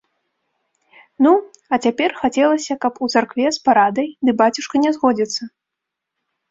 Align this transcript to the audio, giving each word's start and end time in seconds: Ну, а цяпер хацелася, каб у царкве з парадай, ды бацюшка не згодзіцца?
Ну, 1.25 1.33
а 1.77 1.79
цяпер 1.87 2.09
хацелася, 2.21 2.79
каб 2.87 2.93
у 3.03 3.13
царкве 3.17 3.47
з 3.59 3.65
парадай, 3.69 4.07
ды 4.27 4.31
бацюшка 4.43 4.75
не 4.89 4.97
згодзіцца? 4.99 5.41